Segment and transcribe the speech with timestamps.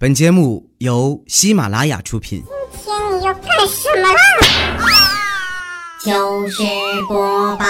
[0.00, 2.44] 本节目由喜马拉雅出品。
[2.84, 4.20] 今天你要干什么啦？
[5.98, 6.62] 糗事
[7.08, 7.66] 播报。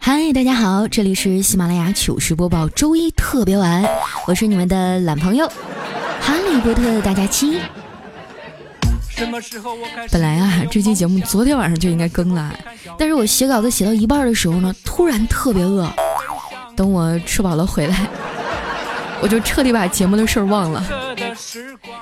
[0.00, 3.84] 嗨，大家好，这里是喜马拉雅糗事播报周一特别晚，
[4.26, 5.46] 我是你们的懒朋友
[6.22, 7.60] 哈利波特大家期。
[10.10, 12.58] 本来啊，这期节目昨天晚上就应该更了，
[12.98, 15.86] 但是我写稿子写到一半的时候呢，突然特别饿。
[16.78, 18.06] 等我吃饱了回来，
[19.20, 20.84] 我就彻底把节目的事儿忘了，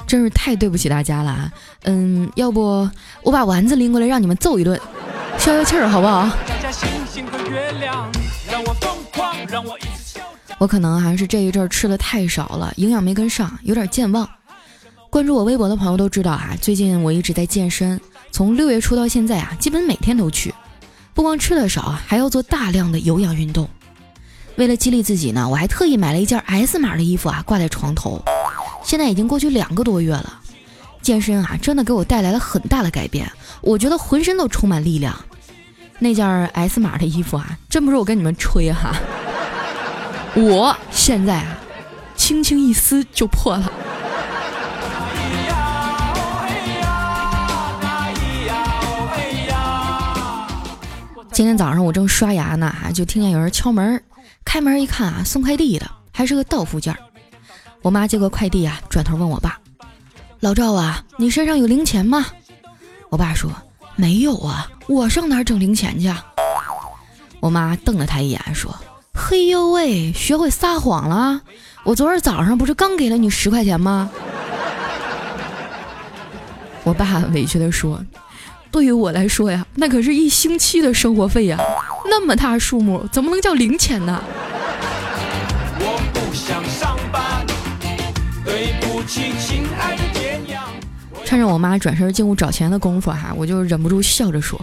[0.06, 1.50] 真是太对不起大家了啊！
[1.84, 2.86] 嗯，要不
[3.22, 4.78] 我把丸子拎过来让你们揍一顿，
[5.38, 6.28] 消消气儿好不好？
[10.58, 14.28] 我可能还是这一阵吃的太少了，营养没跟上，有点健忘。
[15.08, 17.98] 关注我微博的朋友都知道啊，最近我一直在健身，
[18.30, 20.52] 从六月初到现在啊，基本每天都去，
[21.14, 23.66] 不光吃的少啊，还要做大量的有氧运动。
[24.56, 28.22] 为了激励自己呢，我还特意买了一件 S 码的衣服啊，挂在床头。
[28.82, 30.40] 现在已经过去两个多月了，
[31.02, 33.30] 健身啊，真的给我带来了很大的改变。
[33.60, 35.14] 我觉得浑身都充满力量。
[35.98, 38.94] 那件 S 码的衣服啊，真不是我跟你们吹哈，
[40.34, 41.58] 我现在啊，
[42.16, 43.70] 轻轻一撕就破了。
[51.32, 54.02] 今天早上我正刷牙呢，就听见有人敲门。
[54.46, 56.96] 开门一看啊，送快递的还是个到付件。
[57.82, 59.58] 我妈接过快递啊，转头问我爸
[60.40, 62.24] ：“老赵啊，你身上有零钱吗？”
[63.10, 63.50] 我爸说
[63.96, 66.10] ：“没有啊，我上哪整零钱去？”
[67.40, 68.74] 我妈瞪了他一眼说
[69.12, 71.42] ：“嘿呦喂，学会撒谎了！
[71.84, 74.10] 我昨儿早上不是刚给了你十块钱吗？”
[76.82, 78.00] 我爸委屈地说
[78.70, 81.58] ：“对于我来说呀，那可是一星期的生活费呀。”
[82.08, 84.22] 那么大数目，怎么能叫零钱呢？
[91.24, 94.60] 趁着我妈转身进屋找钱的功夫哈，我就忍不住笑着说：“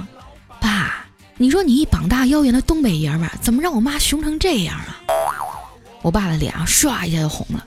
[0.59, 1.05] 爸，
[1.37, 4.99] 你说你一膀大腰圆的东北爷们儿，怎么让我妈凶成这样啊？”
[6.01, 7.65] 我爸的脸啊，唰一下就红了。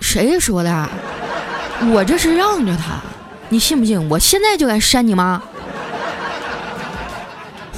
[0.00, 0.88] 谁谁说的？
[1.92, 3.00] 我这是让着他，
[3.48, 4.08] 你信不信？
[4.08, 5.42] 我现在就敢扇你妈！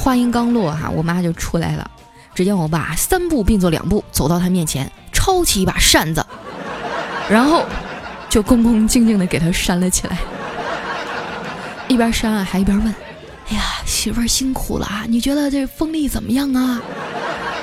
[0.03, 1.89] 话音刚落，哈，我妈就出来了。
[2.35, 6.27] 只见我爸三步并作两步走到他面前，抄起一把扇子，
[7.31, 7.65] 然后
[8.29, 10.19] 就恭恭敬敬地给他扇了起来。
[11.87, 12.93] 一边扇啊，还一边问
[13.49, 15.05] ：“哎呀，媳妇儿辛苦了啊！
[15.07, 16.83] 你觉得这风力怎么样啊？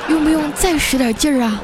[0.07, 1.61] 用不用再使点劲儿啊？”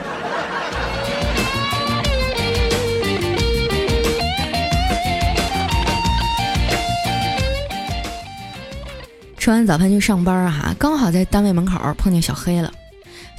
[9.46, 12.74] 吃完早饭去上班啊，刚好在单位门口碰见小黑了。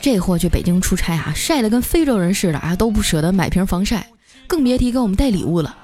[0.00, 4.06] 这货去北京出差啊，晒得跟非洲人似的啊，都不舍得买瓶防晒，
[4.46, 5.76] 更别提给我们带礼物了。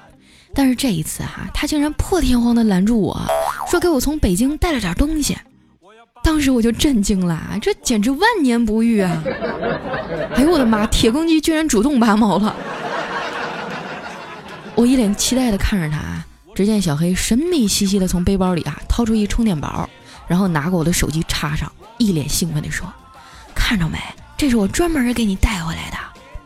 [0.53, 3.21] 但是这一次哈，他竟然破天荒的拦住我
[3.69, 5.37] 说给我从北京带了点东西。
[6.23, 9.21] 当时我就震惊了，这简直万年不遇啊！
[10.37, 12.55] 哎呦我的妈，铁公鸡居然主动拔毛了！
[14.73, 16.23] 我一脸期待的看着他，
[16.55, 19.89] 只见小黑神秘兮兮的从背包里啊掏出一充电宝。
[20.27, 22.91] 然后拿过我的手机插上，一脸兴奋地说
[23.53, 23.97] ：“看着没，
[24.37, 25.97] 这是我专门给你带回来的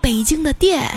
[0.01, 0.89] 北京的电。”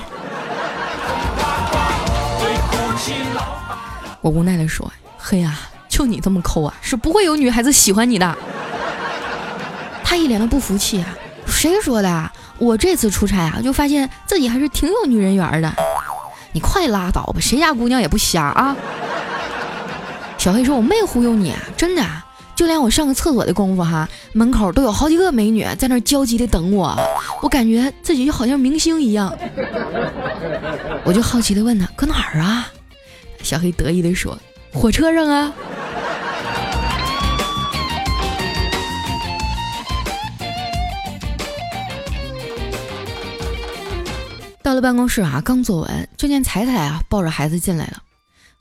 [4.21, 5.59] 我无奈地说：“嘿呀，
[5.89, 8.37] 就你这么抠啊，是不会有女孩子喜欢你的。”
[10.05, 11.09] 他一脸的不服气啊
[11.47, 12.31] ：“谁说的？
[12.59, 15.73] 我这次出差啊，就发现自己还是挺有女人缘的。
[16.53, 18.77] 你快拉倒吧，谁家姑娘也不瞎啊。”
[20.37, 22.03] 小黑说：“我没忽悠你，真的。”
[22.61, 26.95] 就连我上个厕所的功夫哈，门口都有好几个美女在那焦急的等我，
[27.41, 29.35] 我感觉自己就好像明星一样。
[31.03, 32.71] 我就好奇的问他搁哪儿啊？
[33.43, 34.39] 小黑得意的说
[34.75, 35.51] ：“火车上啊。”
[44.63, 48.03] 到了办公室啊，刚坐稳，就见彩彩啊抱着孩子进来了，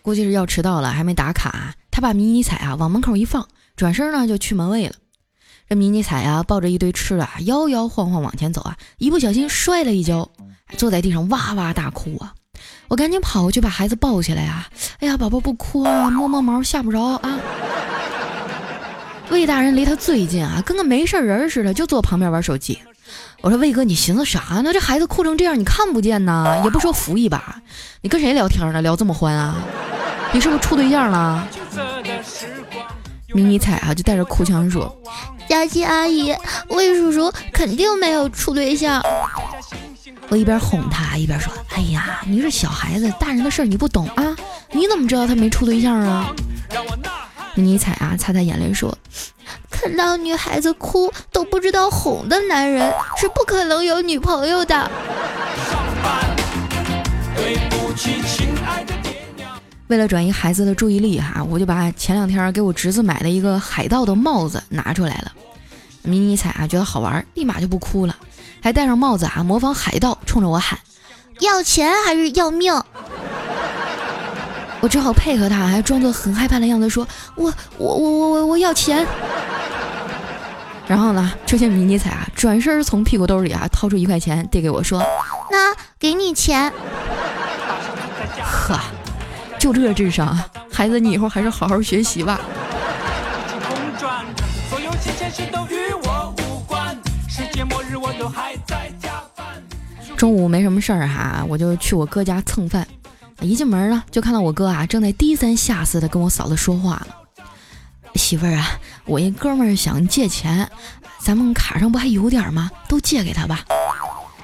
[0.02, 1.74] 估计是要迟到了，还没打卡。
[1.92, 3.46] 他把迷你彩啊往门口一放。
[3.80, 4.94] 转身呢就去门卫了，
[5.70, 10.30] 这迷你彩啊抱着一堆吃的，摇摇晃晃往前走啊，一不小心摔了一跤，
[10.76, 12.34] 坐在地上哇哇大哭啊！
[12.90, 14.68] 我赶紧跑过去把孩子抱起来啊！
[15.00, 17.40] 哎呀，宝宝不哭啊，摸摸毛吓不着啊！
[19.30, 22.78] 魏大人离他最近啊，跟个没事人似的，就坐旁边玩手机。
[23.40, 24.74] 我说魏哥，你寻思啥呢？
[24.74, 26.60] 这孩子哭成这样，你看不见呐？
[26.66, 27.62] 也不说扶一把，
[28.02, 28.82] 你跟谁聊天呢？
[28.82, 29.56] 聊这么欢啊？
[30.34, 31.48] 你是不是处对象了？
[33.34, 34.94] 迷你彩啊，就带着哭腔说
[35.48, 36.36] ：“佳琪阿姨，
[36.70, 39.02] 魏叔叔肯定没有处对象。”
[40.30, 44.36] 我一边哄他一边说：“哎呀，你是小孩子，大人的事儿你不懂啊？
[44.72, 46.34] 你怎么知道他没处对象啊？”
[47.56, 48.96] 迷你彩啊，擦擦眼泪说
[49.70, 54.90] ：“看到女孩子哭都不知道哄的男人是不可能有女朋友的。”
[59.90, 65.32] 为了转移孩子的注意力哈，我就把前两天给我侄子买的一个海盗的帽子拿出来了。
[66.04, 68.16] 迷你彩啊觉得好玩，立马就不哭了，
[68.62, 70.78] 还戴上帽子啊模仿海盗，冲着我喊
[71.42, 72.72] ：“要钱还是要命？”
[74.80, 79.04] 我只好配合他，还装作很害怕的样子说：“我我我我我我要钱。
[80.88, 85.04] ”然后呢，就见迷你彩啊转身从屁股兜里啊掏出一块钱递给我说
[85.50, 86.72] ：“那给你钱。
[88.40, 88.80] ”呵。
[89.60, 90.36] 就这智商，
[90.72, 92.40] 孩子，你以后还是好好学习吧。
[100.16, 102.88] 中午没什么事儿哈，我就去我哥家蹭饭。
[103.42, 107.14] 一进门呢，就看到我哥啊正在低三下四的跟我嫂子说话呢。
[108.16, 108.68] 媳妇儿啊，
[109.06, 110.70] 我一哥们儿想借钱，
[111.20, 112.70] 咱们卡上不还有点吗？
[112.88, 113.64] 都借给他吧。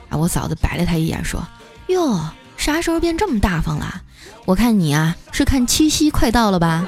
[0.09, 1.45] 啊，我嫂子白了他一眼说
[1.87, 2.21] ：“哟，
[2.65, 4.01] 啥时候变这么大方了？”
[4.45, 6.83] 我看你啊，是看七夕快到了吧？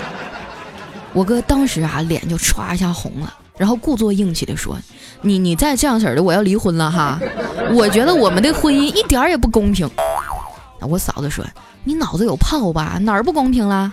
[1.14, 4.78] 我哥当时啊，脸就唰一下红了，然后故作硬气的说
[5.22, 7.18] ：“你你再这样式的，我要离婚了哈！
[7.72, 9.88] 我觉得我们的婚姻一点也不公平。”
[10.80, 11.42] 我嫂子说
[11.82, 12.98] ：“你脑子有泡吧？
[13.00, 13.90] 哪儿不公平了？”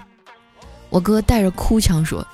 [0.92, 2.28] 我哥带着哭腔说：“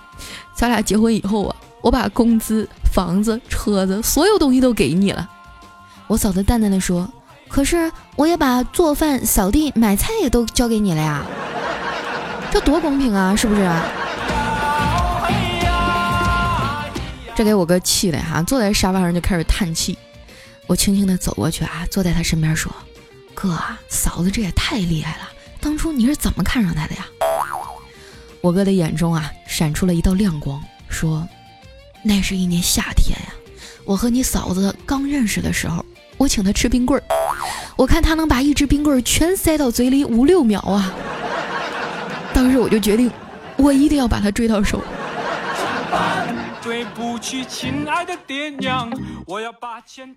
[0.57, 5.29] 咱俩结婚以后啊，我把工资、房子、车子，所有东西都给你了。”
[6.07, 7.07] 我嫂子淡淡的说。
[7.53, 11.23] 可是我也把做饭、扫地、买菜也都交给你了呀，
[12.51, 13.71] 这多公平啊，是不是？
[17.35, 19.95] 这给我哥气的哈，坐在沙发上就开始叹气。
[20.65, 22.73] 我轻轻的走过去啊，坐在他身边说
[23.35, 23.55] ：“哥，
[23.87, 25.29] 嫂子这也太厉害了，
[25.61, 27.05] 当初你是怎么看上她的呀？”
[28.41, 30.59] 我哥的眼中啊，闪出了一道亮光，
[30.89, 31.29] 说
[32.03, 33.33] ：“那是一年夏天呀，
[33.85, 35.85] 我和你嫂子刚认识的时候。”
[36.23, 37.03] 我请他吃冰棍儿，
[37.75, 40.89] 我看他能把一只冰棍儿全塞到嘴里五六秒啊！
[42.33, 43.11] 当时我就决定，
[43.57, 44.81] 我一定要把他追到手。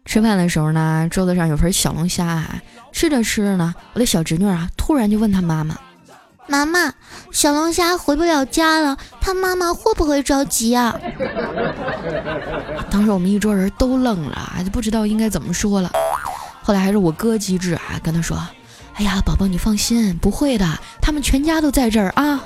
[0.05, 2.55] 吃饭的时候呢，桌子上有盆小龙虾啊，
[2.93, 5.77] 吃着吃着呢，我的小侄女啊，突然就问他妈妈
[6.47, 6.93] ：“妈妈，
[7.31, 10.99] 小龙虾回不了家了，他妈妈会不会着急啊？”
[12.91, 15.91] 当时我们一桌人都愣了，就不知道应该怎么说了。
[16.63, 18.37] 后来还是我哥机智啊，跟他说
[18.95, 20.67] ：“哎呀，宝宝你放心，不会的，
[21.01, 22.41] 他们全家都在这儿啊。”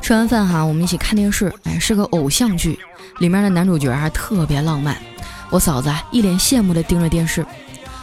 [0.00, 2.78] 吃完饭哈，我们一起看电视，哎，是个偶像剧，
[3.18, 4.96] 里面的男主角还特别浪漫。
[5.50, 7.44] 我嫂子一脸羡慕的盯着电视，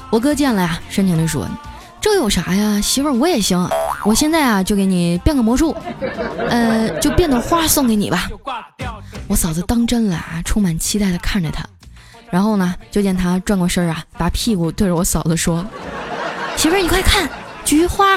[0.09, 1.47] 我哥见了呀，深情的说
[1.99, 3.67] ：“这有啥呀，媳妇儿我也行。”
[4.03, 5.75] 我现在啊，就给你变个魔术，
[6.49, 8.29] 呃，就变朵花送给你吧。
[9.27, 11.63] 我嫂子当真了啊，充满期待的看着他，
[12.29, 15.65] 然后呢，就见他转过身啊，把屁股对着我嫂子说
[16.57, 17.29] ：“媳妇儿，你快看，
[17.63, 18.15] 菊花。”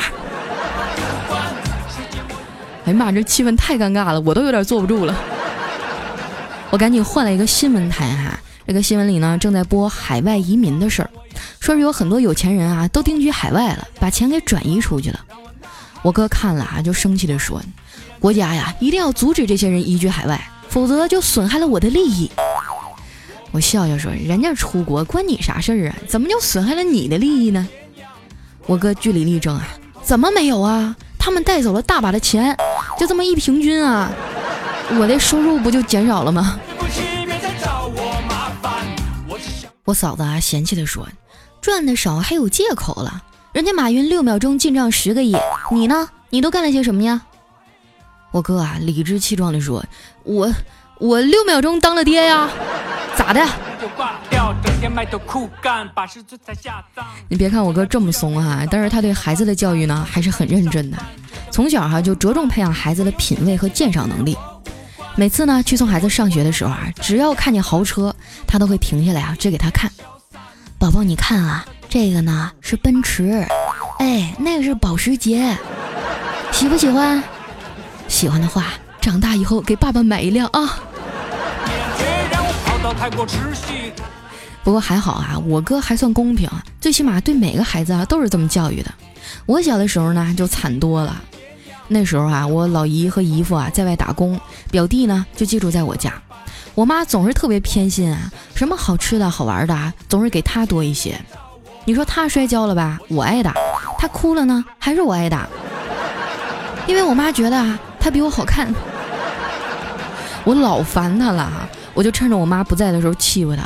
[2.87, 5.15] 哎呀妈，这气氛太尴尬了，我都有点坐不住了。
[6.71, 11.11] 我赶紧换了一个新闻台哈，这个新闻里呢，正在播海外移民的事儿，
[11.61, 15.21] 说是有很多有钱人啊，都定居海外了，把钱给转移出去了。
[16.03, 17.63] 我哥看了啊，就生气地说
[18.19, 22.31] ：“国家呀，一定要阻止这些人移居海外，否则就损害了我的利益。”
[23.53, 25.97] 我笑笑说：“人家出国关你啥事儿啊？
[26.09, 27.69] 怎么就损害了你的利益呢？”
[28.67, 29.69] 我哥据理力争啊
[30.03, 30.97] ：“怎么没有啊？
[31.19, 32.57] 他们带走了大把的钱，
[32.99, 34.11] 就这么一平均啊，
[34.99, 36.59] 我的收入不就减少了吗？”
[39.85, 41.07] 我嫂子啊嫌弃地说
[41.61, 43.23] ：“赚的少还有借口了。”
[43.53, 45.37] 人家马云六秒钟进账十个亿，
[45.71, 46.09] 你呢？
[46.31, 47.21] 你都干了些什么呀？
[48.31, 49.85] 我哥啊，理直气壮地说
[50.25, 50.51] ：“我
[50.99, 52.49] 我六秒钟当了爹呀，
[53.15, 53.47] 咋的？”
[57.29, 60.97] 你别看我哥这么怂哈，但是他对孩子的教育呢还是很认真的，
[61.51, 64.35] 从小哈就着重培养孩子的品味和鉴赏能力。
[65.17, 68.15] 每次呢去送孩子上学的时候啊，只要看见豪车，
[68.47, 69.91] 他都会停下来啊指给他看
[70.79, 73.47] ：“宝宝，你看啊。”这个呢是奔驰，
[74.01, 75.57] 哎，那个是保时捷，
[76.51, 77.23] 喜不喜欢？
[78.09, 78.65] 喜欢的话，
[79.01, 80.81] 长大以后给爸爸买一辆啊。
[84.65, 88.93] 不过还好啊，我哥还算公平，最起码对每个孩子啊都是这么教育的。
[89.47, 91.23] 我小的时候呢就惨多了，
[91.95, 96.13] 那时候啊，我老姨和姨夫啊在外打工，表弟呢就寄住在我家。
[96.75, 101.17] 我妈总是特别偏心啊，什么好吃的好玩的啊，总是给他多一些。
[101.85, 103.53] 你说他摔跤了吧，我挨打；
[103.97, 105.47] 他哭了呢，还是我挨打。
[106.89, 108.75] 因为我妈觉得啊，他比我好看。
[110.43, 111.49] 我老烦他了，
[111.95, 113.63] 我就趁着我妈不在的时候欺负他。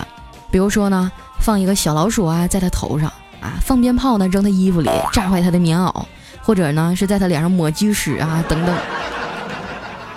[0.50, 6.04] 比如说呢，放一个小老鼠啊在他头上啊，放鞭炮呢扔他衣服里，炸坏他的棉袄，
[6.48, 8.74] 或者呢是在他脸上抹鸡屎啊等等。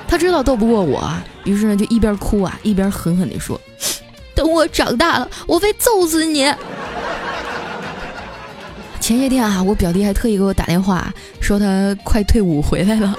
[0.08, 1.12] 他知道斗不过我，
[1.44, 3.60] 于是呢就一边哭啊一边狠狠地说
[4.34, 6.46] ：“等我长大了，我非揍死你！”
[9.02, 13.14] 前些天啊，我表弟还特意给我打电话，说他快退伍回来了。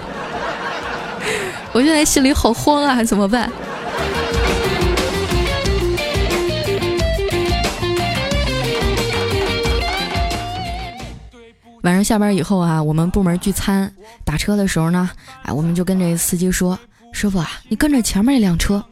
[1.72, 3.52] 我现在心里好慌啊，怎么办？
[11.82, 13.92] 晚上下班以后啊，我们部门聚餐，
[14.24, 15.10] 打车的时候呢，
[15.42, 16.78] 哎，我们就跟这司机说
[17.12, 18.84] ：“师傅啊，你跟着前面那辆车。”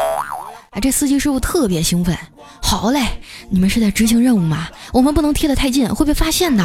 [0.70, 2.16] 哎，这司机师傅特别兴奋。
[2.60, 3.00] 好嘞，
[3.48, 4.68] 你们是在执行任务吗？
[4.92, 6.64] 我们不能贴得太近，会被发现的。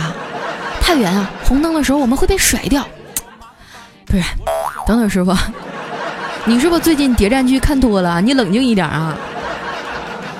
[0.82, 2.88] 太远啊，红灯的时候我们会被甩掉。
[4.08, 4.24] 不是，
[4.88, 5.32] 等等，师傅，
[6.46, 8.20] 你是不是最近谍战剧看多了？
[8.20, 9.16] 你冷静一点啊。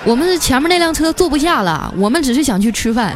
[0.04, 3.16] 我们是前面那辆车坐不下了，我们只是想去吃饭。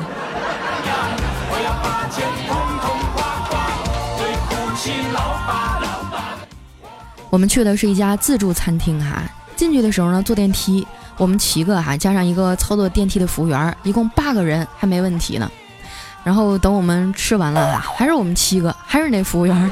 [7.30, 9.22] 我们去的是一家自助餐厅哈，
[9.56, 15.50] 进去的时候呢，坐电梯，我们七个哈，加上一个操作电梯的服务员，一共八个人还没问题呢。
[16.24, 19.72] 然后等我们吃完了哈，还是我们七个，还是那服务员，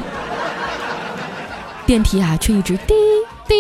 [1.86, 2.94] 电梯啊却一直滴
[3.48, 3.56] 滴，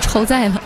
[0.00, 0.62] 超载了。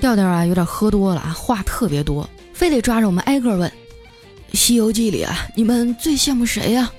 [0.00, 3.70] 调调啊有点喝多了啊，话特别多，非得抓着我们挨个问。
[4.52, 6.90] 《西游记》里啊，你们最羡慕谁呀？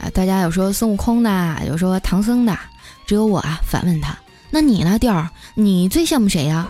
[0.00, 2.56] 啊，大家有说孙悟空的，有说唐僧的，
[3.06, 4.16] 只有我啊反问他：
[4.50, 5.30] 那你呢，调儿？
[5.54, 6.68] 你最羡慕谁呀？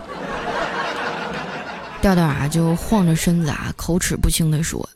[2.01, 4.87] 调调啊就晃着身子啊，口齿不清的说：“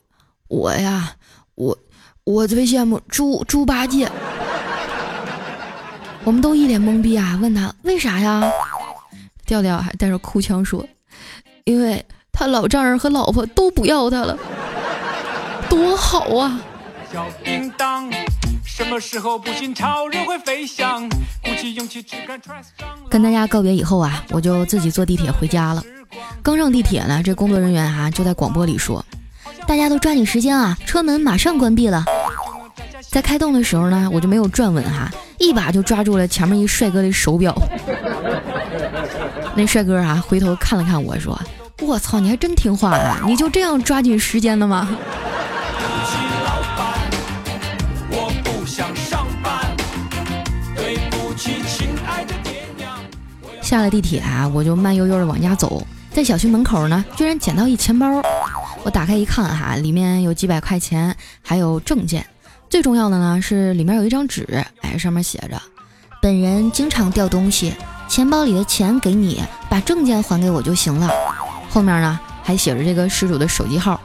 [0.48, 1.12] 我呀，
[1.54, 1.76] 我
[2.24, 4.10] 我最羡慕猪猪八戒。”
[6.24, 8.42] 我们都一脸懵逼啊，问他为啥呀？
[9.44, 10.86] 调调还带着哭腔说
[11.64, 14.36] ：“因为他老丈人和老婆都不要他了。”
[15.74, 16.60] 多好啊！
[17.12, 18.08] 小叮当，
[18.64, 21.08] 什么时候不信超人会飞翔？
[21.08, 22.40] 鼓起勇气只敢
[23.10, 25.82] 跟大家告别以后啊，我就自己坐地铁回家了。
[26.44, 29.04] 刚上地铁呢，这工作人员哈就在广播里说
[29.66, 32.04] ：“大家都抓紧时间啊，车门马上关闭了。”
[33.10, 37.52] 在开动的时候呢，我就没有转稳哈，一把就抓住了前面一帅哥的手表。
[39.56, 41.36] 那帅哥啊回头看了看我说
[41.82, 43.20] ：“我操，你还真听话啊！
[43.26, 44.88] 你就这样抓紧时间的吗？”
[53.74, 58.22] 下了地铁啊，我就慢悠悠的往家走，在小区门口呢，居然捡到一钱包。
[58.84, 61.12] 我打开一看哈，里面有几百块钱，
[61.42, 62.24] 还有证件。
[62.70, 65.60] 最重要的呢是里面有一张纸，哎，上面写着
[66.22, 67.74] ：“本人经常掉东西，
[68.08, 71.10] 钱包里的钱给你，把证件还给我就行了。”
[71.68, 74.00] 后面呢还写着这个失主的手机号。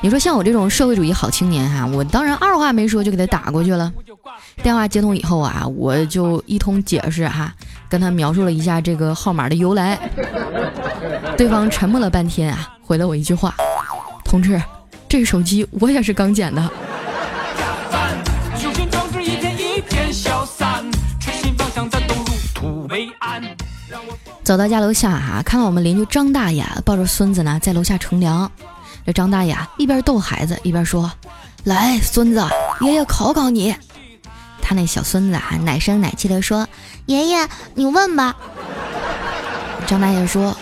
[0.00, 3.92] 你说像我这种社会主义好青年哈，我当然二话没说就给他打过去了。
[4.62, 7.52] 电话接通以后啊，我就一通解释哈。
[7.88, 9.98] 跟他描述了一下这个号码的由来，
[11.38, 13.54] 对方沉默了半天啊，回了我一句话
[14.22, 14.60] ：“同志，
[15.08, 16.62] 这个手机我也是刚捡的。”
[24.44, 28.50] 走到家楼下哈，看到我们邻居张大爷抱着孙子呢，在楼下乘凉。
[29.06, 31.10] 这张大爷一边逗孩子，一边说
[31.64, 32.46] ：“来，孙子，
[32.82, 33.74] 爷爷考考你。”
[34.68, 36.68] 他那小孙子啊，奶声奶气的说
[37.06, 38.36] ：“爷爷，你问吧。”
[39.88, 40.54] 张大爷说：“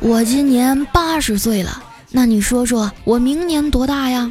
[0.00, 4.30] 我今年八十岁了，那你说说我明年多大呀？”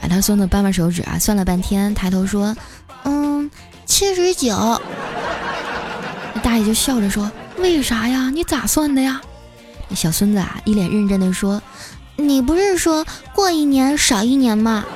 [0.00, 2.56] 哎，他孙子掰掰手指啊，算了半天，抬头说
[3.04, 3.50] ：“嗯，
[3.84, 4.80] 七十九。”
[6.42, 8.30] 大爷就笑着说：“为啥呀？
[8.30, 9.20] 你咋算的呀？”
[9.94, 11.60] 小孙子啊，一脸认真的说
[12.16, 14.86] ：“你不是说过一年少一年吗？”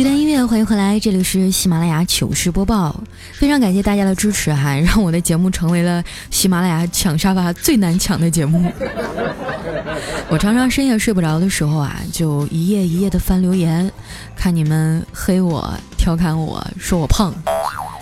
[0.00, 2.98] 一段音乐，欢迎回来，这里是喜马拉雅糗事播报。
[3.34, 8.64] 非常感谢大家的支持哈， 让我的节目成为了喜马拉雅抢沙发最难抢的节目。
[10.30, 13.92] 我常常深夜睡不着的时候啊，就一页一页的翻留言，
[14.34, 17.34] 看你们黑我、调侃我说我胖，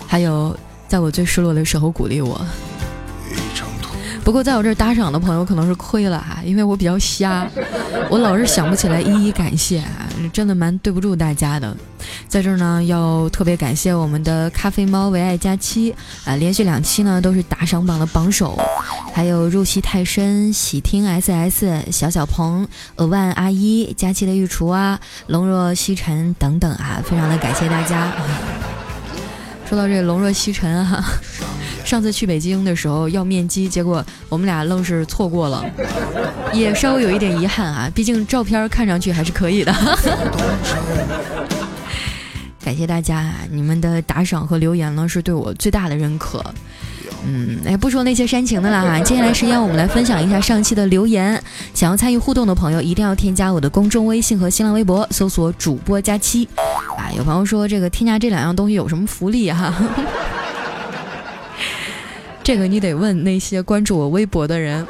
[0.07, 2.39] 还有在我最失落的时候鼓励我。
[4.23, 7.45] 不过在我这儿打赏的朋友可能是亏了哈，因为我比较瞎，
[8.09, 11.75] 我老是想不起来一一感谢啊，真的蛮对不住大家的。
[12.27, 15.93] 在这儿呢，要特别感谢我们的咖啡猫唯爱佳期
[16.25, 18.57] 啊，连续两期呢都是打赏榜的榜首，
[19.13, 28.11] 还有入戏太深、喜听 SS、小小鹏、额万阿一、佳期的御厨啊、龙若西尘等等啊，非常的感谢大家。
[29.67, 31.03] 说到这龙若西尘啊。
[31.85, 35.65] 上次去北京的时候要面基，结果我们俩愣是错过了，
[36.53, 37.89] 也稍微有一点遗憾啊。
[37.95, 39.73] 毕竟照片看上去还是可以的。
[42.63, 46.43] 感谢大家，你们的打赏和留言呢，是对我最大的认可。
[47.25, 48.99] 嗯，哎，不说那些煽情的了哈。
[48.99, 51.41] 接下来时间我们来分享一下上期的留言。
[51.73, 56.47] 想要参与互动的朋友，一定要添加我的公众微信和新浪微博，搜索主播佳期。
[56.97, 59.73] 啊，有朋友说这个添加这两样东西有什么福利哈？
[62.49, 64.83] 这个你得问那些关注我微博的人。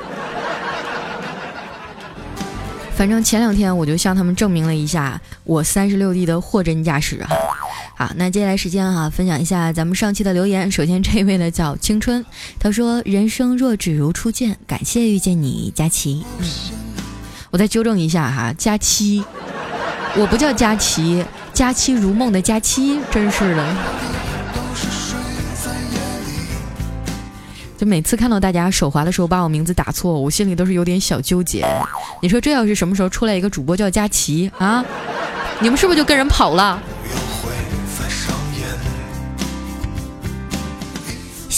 [2.95, 7.35] 反正前两天我就向他们证明了一下我三十六 D 的货真价实哈。
[7.97, 10.71] 好，那接下来时间哈，分享一下咱们上期的留言。
[10.71, 12.25] 首先这位呢叫青春，
[12.57, 16.23] 他说：“人生若只如初见，感谢遇见你，佳琪。”
[17.51, 19.21] 我再纠正一下哈，佳期，
[20.15, 23.75] 我不叫佳琪，佳期如梦的佳期，真是的。
[27.79, 31.65] 就每次看到大家手滑的时候把我名字打错，我心里都是有点小纠结。
[32.21, 34.83] 你说这要是什么时候出来一个主播叫佳琪啊，
[35.61, 36.77] 你们是不是就跟人跑了？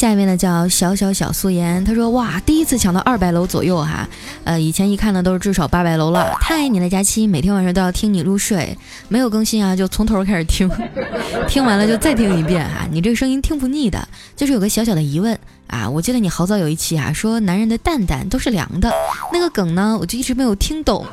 [0.02, 4.10] 下一位呢叫小小小素颜，他说哇，第一次抢到二百楼左右哈，
[4.44, 6.36] 呃，以前一看呢都是至少八百楼了。
[6.42, 8.76] 太爱你了，佳期，每天晚上都要听你入睡，
[9.10, 10.68] 没有更新啊就从头开始听，
[11.48, 14.08] 听完了就再听一遍哈，你这个声音听不腻的。
[14.36, 18.92] 就是有个小小的疑问啊，我记得你好早有一期啊说男人的蛋蛋都是凉的，
[19.32, 21.06] 那个梗呢我就一直没有听懂，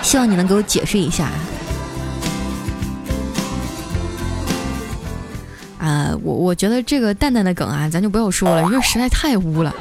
[0.00, 1.28] 希望你能给我解释一下。
[5.82, 9.74] 啊，我我觉得这个蛋蛋的梗啊，咱就不要说了，因为实在太污了。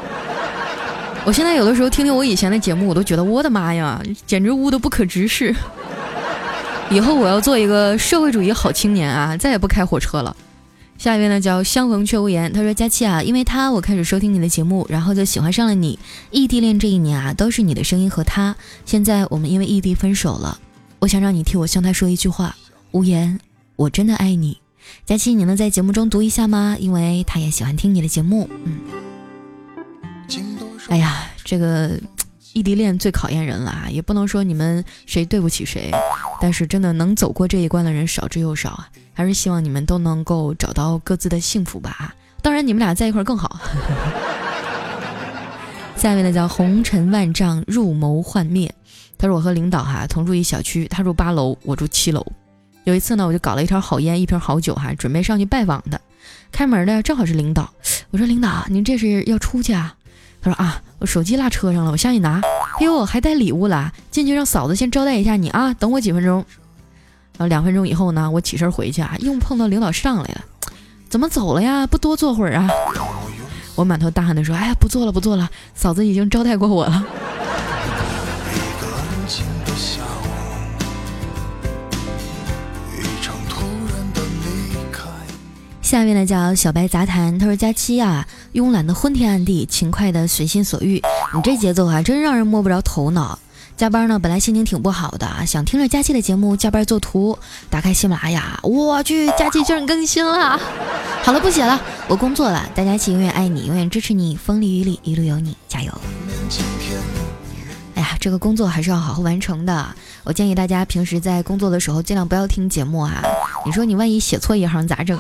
[1.24, 5.56] 我现在有的时候听听我以前的节目，我都觉得我的妈呀，简直污的不可直视。
[6.90, 10.36] 以后我要做一个社会主义好青年啊，再也不开火车了。
[10.98, 16.00] 下一位呢叫相逢却无言，他说佳期啊，因为他我开始收听你的节目，然后就喜欢上了你。
[16.32, 18.56] 异地恋这一年啊，都是你的声音和他。
[18.88, 20.58] 现在我们因为异地分手了，
[20.98, 22.56] 我想让你替我向他说一句话：
[22.90, 23.40] 无言，
[23.76, 24.58] 我真的爱你。
[25.06, 26.78] 佳期，你能在节目中读一下吗？
[26.80, 28.50] 因为他也喜欢听你的节目。
[28.64, 28.80] 嗯，
[30.90, 32.00] 哎呀，这个
[32.54, 35.92] 异地恋最考验人了啊，也不能说你们谁对不起谁，
[36.42, 38.90] 但是真的能走过这一关的人少之又少啊。
[39.14, 42.16] 还是希望你们都能够找到各自的幸福吧。
[42.42, 43.60] 当然，你们俩在一块更好。
[45.98, 48.74] 下一位呢叫红尘万丈，入眸幻灭。
[49.18, 52.26] 他说我和领导哈同住一小区，他住八楼，我住七楼。
[52.84, 56.00] 有一次呢，我就搞了一条好烟，一瓶好酒，哈，准备上去拜访他。
[56.52, 57.72] 开门的正好是领导，
[58.10, 59.96] 我说：“领导，您这是要出去啊？”
[60.42, 62.42] 他说：“啊，我手机落车上了，我下去拿。”
[62.80, 66.44] 哎呦，还带礼物了，进去让嫂子先招待一下你啊，等我几分钟。
[67.38, 70.42] 然后两分钟以后呢，我起身回去啊，又碰到领导上来了，
[71.08, 71.86] 怎么走了呀？
[71.88, 72.68] 不多坐会儿啊？
[73.76, 77.06] 我满头大汗的说：“哎呀，不坐了，不坐了，嫂子已经招待过我了。
[85.92, 91.02] ”下面呢叫小白杂谈，他说：“佳期啊，慵懒的昏天暗地，勤快的随心所欲，
[91.36, 93.38] 你这节奏啊，真让人摸不着头脑。
[93.76, 97.38] 加班呢，本来心情挺不好的，想听着佳期的节目加班做图，
[97.70, 100.58] 打开喜马拉雅，我去，佳期居然更新了。
[101.24, 101.78] 好了，不写了，
[102.08, 102.66] 我工作了。
[102.74, 105.92] 大家一起永远爱你，永远支持你，风里雨里一路有你，加油。
[107.96, 109.94] 哎呀，这个工作还是要好好完成的。
[110.24, 113.22] 我建议大家平时在工作的时候尽量不要听节目啊。
[113.66, 115.20] 你说你万一写错一行咋整？”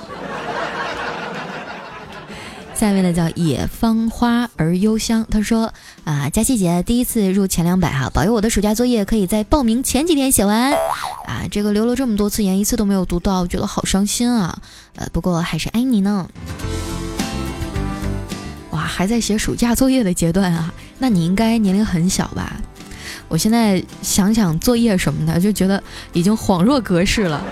[2.81, 5.71] 下一位呢叫野芳花而幽香，他说
[6.03, 10.73] 啊，佳琪姐第一次入前两百哈，保佑我的暑假作业可以在报名前几天写完
[11.27, 11.45] 啊。
[11.51, 14.59] 这个留了这么多次言，一次都没有读到，觉得好伤心啊。
[14.95, 16.27] 呃，不过还是爱你呢。
[18.71, 20.73] 哇，还在写暑假作业的阶段啊？
[20.97, 22.59] 那你应该年龄很小吧？
[23.27, 27.45] 我现在想想作业什么的，就觉得已经恍若隔世了。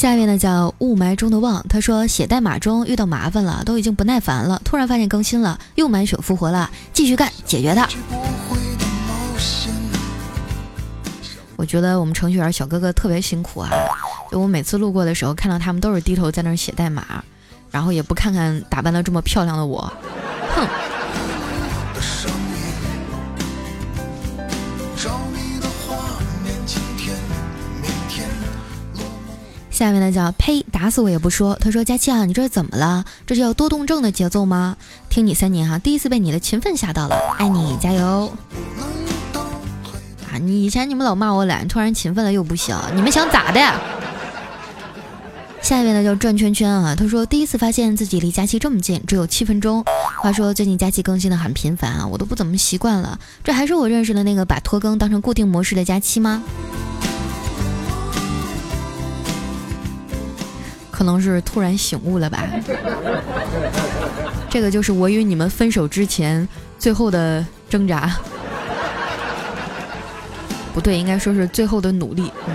[0.00, 7.86] 下面呢叫雾霾中的望，他说写代码中遇到麻烦了，都已经不耐烦了，突然发现更新了，又满血复活了，继续干，解决它。
[11.56, 13.68] 我觉得我们程序员小哥哥特别辛苦啊，
[14.30, 17.22] 就我每次路过的时候，看到他们都是低头在那儿写代码，
[17.70, 19.92] 然后也不看看打扮的这么漂亮的我，
[20.56, 20.66] 哼。
[29.80, 31.56] 下面的叫呸，打死我也不说。
[31.58, 33.02] 他说：“佳期啊，你这是怎么了？
[33.26, 34.76] 这是要多动症的节奏吗？
[35.08, 38.30] 听你三年哈，第一次被你的勤奋吓到了，爱你，加油！
[40.30, 43.58] 啊，你以前你们老骂我懒，突然勤奋了又不行，你们想咋的？”
[45.64, 49.82] 下面的叫转圈圈啊，他说：“第一次发现自己离佳期这么近，只有七分钟。
[50.20, 53.18] 话说最近佳期更新的很频繁啊，我都不怎么习惯了。
[53.42, 56.42] 这还是我认识的那个把拖更当成固定模式的佳期吗？”
[61.00, 62.46] 可能是突然醒悟了吧，
[64.50, 66.46] 这个就是我与你们分手之前
[66.78, 68.14] 最后的挣扎，
[70.74, 72.30] 不对，应该说是最后的努力。
[72.46, 72.54] 嗯，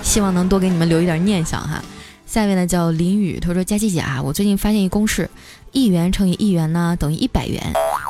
[0.00, 1.84] 希望能多给你们留一点念想哈。
[2.24, 5.28] 下面呢叫林雨，他说：佳琪姐啊，我最近发现一公式，
[5.72, 7.62] 一元乘以一元呢等于一百元。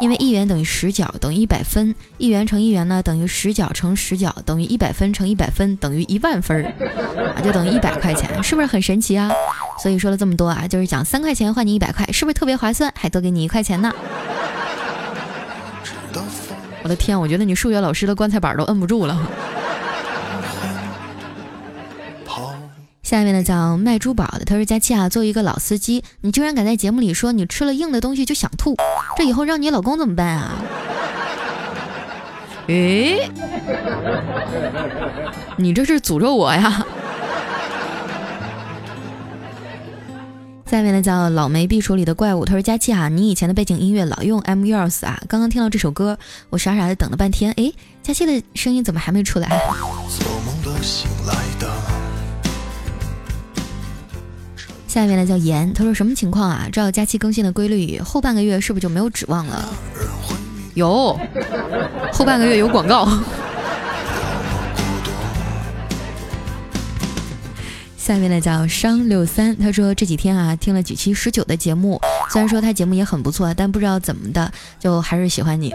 [0.03, 6.65] 因为一元等于十角等于一百分，一元乘一元呢等于十角乘十角等于一百分乘一百分等于一万分儿，
[7.37, 9.31] 啊就等于一百块钱，是不是很神奇啊？
[9.81, 12.93] 所以说了这么多啊，就是讲三块钱换你一百块，是不是特别划算？
[12.97, 13.93] 还多给你一块钱呢？
[16.83, 19.17] 我的天，我觉得你数学老师的棺材板都摁不住了。
[23.13, 28.75] 下面呢叫卖珠宝的，他说：“佳期啊，作为一个老司机，你居然敢在节目里说你吃了硬的东西就想吐，
[29.19, 30.55] 这以后让你老公怎么办啊？”
[32.69, 33.31] 诶，
[35.59, 36.87] 你这是诅咒我呀！
[40.65, 49.51] 下面呢叫老梅壁橱里的怪物，他说：“佳期啊，你以前的背景音乐老用 M Yours 啊，刚刚听到这首歌，我傻傻的等了半天，诶，佳期的声音怎么还没出来？”
[54.93, 56.69] 下面呢叫严，他说什么情况啊？
[56.71, 59.67] 照假期更新的规律，后半个月是不是就没有指望了？
[60.75, 61.19] 有，
[62.13, 63.09] 后半个月有广告。
[67.97, 71.99] 下面呢叫商六三，他说这几天啊听了几期十九的节目，
[72.31, 75.75] 虽然说他节目也很不错，但不知道怎么的，就还是喜欢你，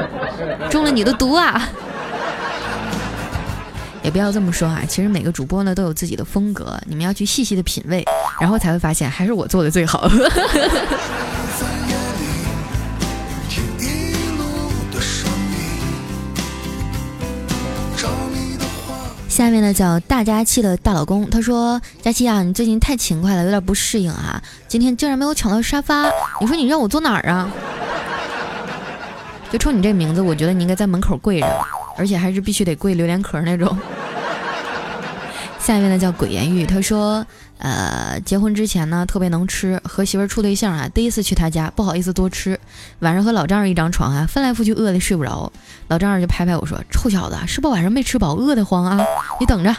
[0.70, 1.68] 中了你的毒啊！
[4.02, 8.04] 也不要这么说啊，其实每个主播呢都有自己的风格，你们要去细细的品味，
[8.40, 10.10] 然后才会发现还是我做的最好。
[19.28, 27.48] 下面呢叫大佳期的大老公，他说：佳期啊，你最近太勤快了，有点不适应啊，今天竟然没有抢到沙发，你说你让我坐哪儿啊？
[29.52, 31.46] 就冲你这名字，我觉得你应该在门口跪着，
[31.98, 33.76] 而且还是必须得跪榴莲壳那种。
[35.60, 37.26] 下面呢叫鬼言玉，他说，
[37.58, 42.58] 呃，结婚之前呢特别能吃，和媳妇处对象啊，第一次去他家不好意思多吃，
[43.00, 45.52] 晚上和老丈人一张床啊，翻来覆去饿的睡不着，
[45.88, 49.04] 老丈人就拍拍我说，臭小子，是不晚上没吃饱，饿得慌啊？
[49.38, 49.76] 你等着，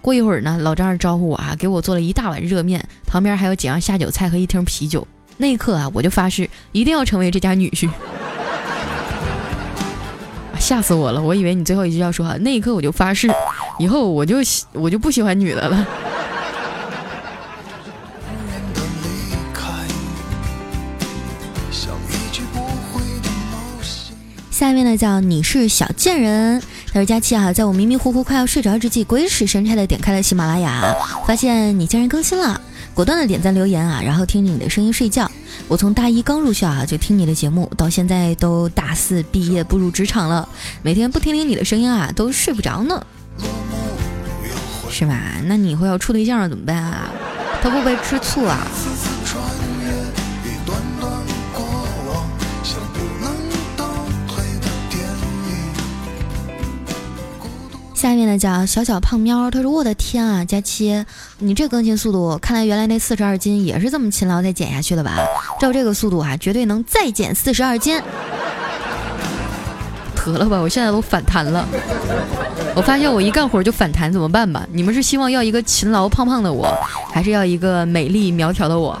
[0.00, 7.90] 过一会儿呢，老丈人招呼我啊，给我做了一大碗热面，旁边还有几样下酒菜和一听啤酒，那一刻啊，我就发誓一定要成为这家女婿。
[10.58, 11.22] 吓死我了！
[11.22, 13.30] 我以为你最后一句要说，那一刻我就发誓，
[13.78, 14.38] 以后我就
[14.72, 15.86] 我就不喜欢女的了。
[24.50, 32.58] 下面呢叫你是小贱人，他说佳期啊，在我迷迷糊糊快要睡着之际，鬼使神差的点开了喜马拉雅，发现你竟然更新了。
[32.94, 35.30] 果断的点赞留言啊，然后听你的声音睡觉。
[35.68, 40.48] 我从大一刚入校啊，就听你的节目，到现在都大四毕业步入职场了，
[40.82, 43.04] 每天不听听你的声音啊，都睡不着呢，
[44.88, 45.18] 是吧？
[45.44, 47.10] 那你以后要处对象了怎么办啊？
[47.60, 48.64] 他会不会吃醋啊？
[58.08, 61.04] 下面呢叫小小胖喵，他说我的天啊，佳期，
[61.38, 65.16] 你这更新速度，看来原来那四十二斤也是这么勤劳才减下去的吧？
[65.58, 68.00] 照这个速度啊，绝对能再减四十二斤。
[70.24, 71.66] 得了吧，我现在都反弹了。
[72.76, 74.64] 我发现我一干活就反弹，怎么办吧？
[74.72, 76.72] 你们是希望要一个勤劳胖胖的我，
[77.12, 79.00] 还是要一个美丽苗条的我？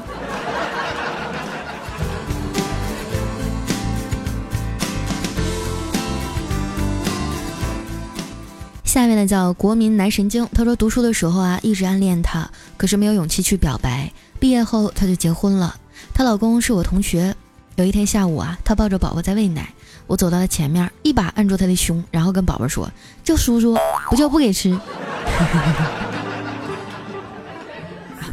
[8.96, 14.10] 下面面呢叫国民男神经，他说读书的时候啊一直暗恋他，可是没有勇气去表白。
[14.40, 15.76] 毕业后他就结婚了，
[16.14, 17.36] 她老公是我同学。
[17.74, 19.68] 有一天下午啊，她抱着宝宝在喂奶，
[20.06, 22.90] 我走到了前面，一把按住她的胸，然后跟宝宝说
[23.22, 23.76] ：“叫叔叔，
[24.08, 24.70] 不叫不给吃。”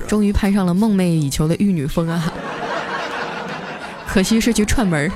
[0.08, 2.32] 终于攀上了梦寐以求的玉女峰啊！
[4.08, 5.12] 可惜是去串门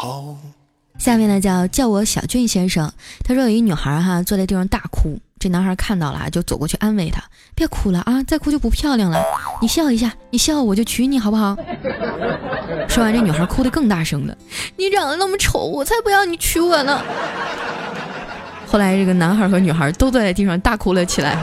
[0.00, 0.34] 好。
[0.98, 2.90] 下面呢叫叫我小俊先生，
[3.22, 7.22] 他说有一女孩哈坐在地上大哭，这男孩看到了就走过去安慰她，
[7.54, 9.22] 别哭了啊，再哭就不漂亮了，
[9.60, 11.54] 你笑一下，你笑我就娶你好不好？
[12.88, 14.34] 说完这女孩哭得更大声了，
[14.78, 17.02] 你长得 那么丑，我才不要你娶我呢。
[18.66, 21.36] 后来这个男孩和女孩都坐在地上大哭了起来。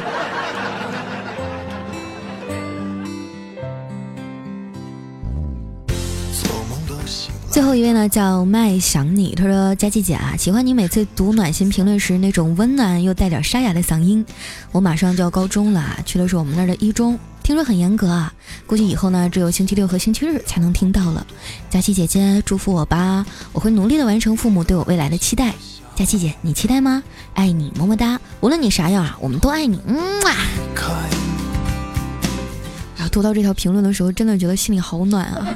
[7.50, 9.34] 最后一位呢，叫麦想你。
[9.34, 14.24] 他说：“佳琪姐啊，喜欢你每次读暖心评论时那种温暖又带点沙哑的嗓音。
[14.72, 18.32] 我马上就要高中了，去的是我们那儿的一中，听说很严格啊，
[18.68, 21.26] 估计以后呢只有星期六和星期日才能听到了。
[21.70, 25.56] 佳琪姐姐，祝福我吧，我会努力的完成父母对我未来的期待。
[25.96, 27.02] 佳琪姐，你期待吗？
[27.34, 28.20] 爱你，么么哒。
[28.42, 29.80] 无论你啥样啊，我们都爱你。
[29.88, 30.36] 嗯啊。
[33.10, 35.48] 读到这条评论的时候，真的觉得心里好暖啊。”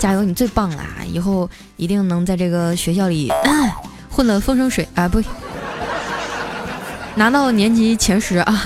[0.00, 0.82] 加油，你最棒了！
[1.06, 3.30] 以后一定能在这个学校里
[4.10, 5.22] 混得风生水啊，不，
[7.16, 8.64] 拿到年级前十啊！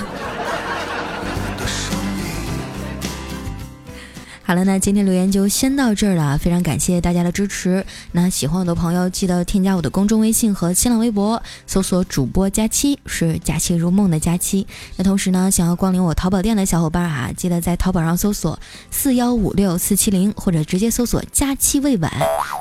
[4.47, 7.83] 好了，那今天留言就先到这儿了，非常感谢大家的支持。
[8.11, 14.67] 那喜欢我的朋友，记得添加我的公众微信和新浪微博，搜索主播佳期，是佳期如梦的佳期。
[14.97, 18.59] 那同时呢，想要光临我淘宝店的小伙伴啊，记得在淘宝上搜索
[18.91, 22.11] 四幺五六四七零，或者直接搜索佳期未晚，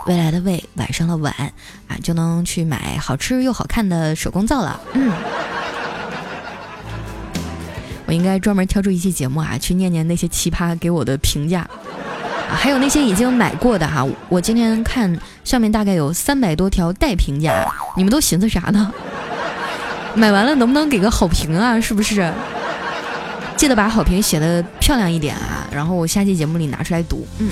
[0.07, 1.35] 未来的未，晚上的晚
[1.87, 4.81] 啊，就能去买好吃又好看的手工皂了。
[4.95, 5.13] 嗯。
[8.15, 11.69] 应该专门挑出一期节目啊，去念念那些奇葩给我的评价，
[12.49, 14.07] 还有那些已经买过的哈。
[14.29, 18.93] 我今天看上面大概有三百多条待评价，你们都寻思啥呢？
[20.15, 21.81] 买完了能不能给个好评啊？
[21.81, 22.33] 是不是？
[23.57, 27.27] 记得把好评写的漂亮一点啊，然后我下期节目里拿出来读。
[27.39, 27.49] 嗯，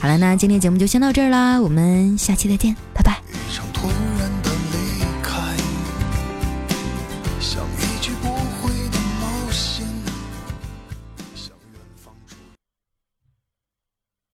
[0.00, 3.25] 好了，那今天节目就先到这儿啦，我们下期再见，拜拜。